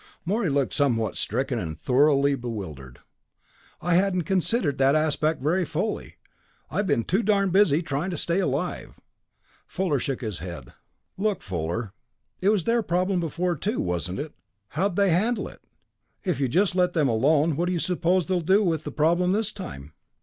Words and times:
Morey 0.25 0.49
looked 0.49 0.73
somewhat 0.73 1.15
stricken, 1.15 1.59
and 1.59 1.77
thoroughly 1.77 2.33
bewildered. 2.33 3.01
"I 3.81 3.93
hadn't 3.93 4.23
considered 4.23 4.79
that 4.79 4.95
aspect 4.95 5.43
very 5.43 5.63
fully; 5.63 6.15
I've 6.71 6.87
been 6.87 7.03
too 7.03 7.21
darned 7.21 7.51
busy 7.51 7.83
trying 7.83 8.09
to 8.09 8.17
stay 8.17 8.39
alive." 8.39 8.99
Wade 9.77 10.01
shook 10.01 10.21
his 10.21 10.39
head. 10.39 10.73
"Look, 11.19 11.43
Fuller 11.43 11.93
it 12.39 12.49
was 12.49 12.63
their 12.63 12.81
problem 12.81 13.19
before, 13.19 13.55
too, 13.55 13.79
wasn't 13.79 14.17
it? 14.17 14.33
How'd 14.69 14.95
they 14.95 15.11
handle 15.11 15.47
it? 15.47 15.61
If 16.23 16.39
you 16.39 16.47
just 16.47 16.73
let 16.73 16.93
them 16.93 17.07
alone, 17.07 17.55
what 17.55 17.67
do 17.67 17.71
you 17.71 17.77
suppose 17.77 18.25
they'll 18.25 18.41
do 18.41 18.63
with 18.63 18.85
the 18.85 18.91
problem 18.91 19.33
this 19.33 19.51
time?" 19.51 19.93